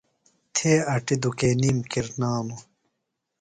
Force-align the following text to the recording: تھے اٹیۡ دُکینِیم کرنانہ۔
تھے 0.55 0.71
اٹیۡ 0.93 1.19
دُکینِیم 1.21 1.77
کرنانہ۔ 1.91 2.55